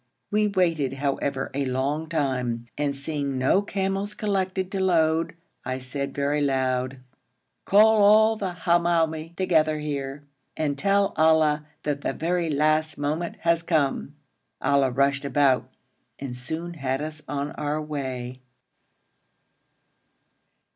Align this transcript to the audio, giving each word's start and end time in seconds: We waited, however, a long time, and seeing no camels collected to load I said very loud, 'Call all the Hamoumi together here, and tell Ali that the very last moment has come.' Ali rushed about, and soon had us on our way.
We 0.31 0.47
waited, 0.47 0.93
however, 0.93 1.51
a 1.53 1.65
long 1.65 2.09
time, 2.09 2.65
and 2.75 2.97
seeing 2.97 3.37
no 3.37 3.61
camels 3.61 4.15
collected 4.15 4.71
to 4.71 4.79
load 4.79 5.35
I 5.63 5.77
said 5.77 6.15
very 6.15 6.41
loud, 6.41 6.97
'Call 7.65 8.01
all 8.01 8.35
the 8.35 8.53
Hamoumi 8.65 9.35
together 9.35 9.77
here, 9.77 10.23
and 10.57 10.75
tell 10.75 11.13
Ali 11.17 11.59
that 11.83 12.01
the 12.01 12.13
very 12.13 12.49
last 12.49 12.97
moment 12.97 13.35
has 13.41 13.61
come.' 13.61 14.15
Ali 14.59 14.89
rushed 14.89 15.23
about, 15.23 15.69
and 16.17 16.35
soon 16.35 16.73
had 16.73 16.99
us 16.99 17.21
on 17.27 17.51
our 17.51 17.79
way. 17.79 18.41